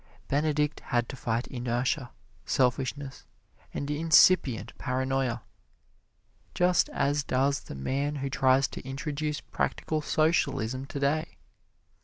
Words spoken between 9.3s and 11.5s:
practical socialism today.